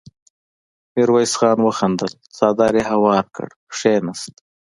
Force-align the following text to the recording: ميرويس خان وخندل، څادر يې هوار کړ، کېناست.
ميرويس 0.93 1.33
خان 1.39 1.57
وخندل، 1.63 2.11
څادر 2.35 2.73
يې 2.79 2.83
هوار 2.91 3.25
کړ، 3.35 3.47
کېناست. 3.77 4.35